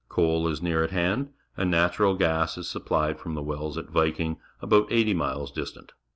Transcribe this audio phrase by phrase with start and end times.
[0.09, 4.37] Coal is near at hand, and natural gas is supplied from the wells at Viking,
[4.59, 5.91] about eighty miles distant.